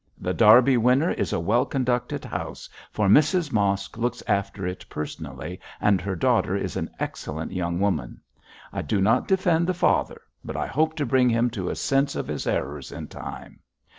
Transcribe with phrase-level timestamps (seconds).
[0.17, 5.59] The Derby Winner is a well conducted house, for Mrs Mosk looks after it personally,
[5.79, 8.19] and her daughter is an excellent young woman.
[8.73, 12.15] I do not defend the father, but I hope to bring him to a sense
[12.15, 13.59] of his errors in time.